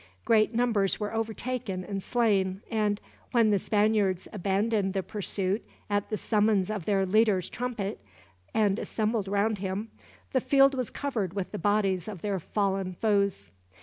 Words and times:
Great 0.25 0.51
numbers 0.51 0.99
were 0.99 1.13
overtaken 1.13 1.85
and 1.85 2.01
slain 2.01 2.63
and, 2.71 2.99
when 3.33 3.51
the 3.51 3.59
Spaniards 3.59 4.27
abandoned 4.33 4.95
the 4.95 5.03
pursuit 5.03 5.63
at 5.91 6.09
the 6.09 6.17
summons 6.17 6.71
of 6.71 6.85
their 6.85 7.05
leader's 7.05 7.49
trumpet, 7.51 8.03
and 8.51 8.79
assembled 8.79 9.27
round 9.27 9.59
him, 9.59 9.91
the 10.33 10.41
field 10.41 10.73
was 10.73 10.89
covered 10.89 11.33
with 11.35 11.51
the 11.51 11.59
bodies 11.59 12.07
of 12.07 12.21
their 12.23 12.39
fallen 12.39 12.93
foes. 12.93 13.51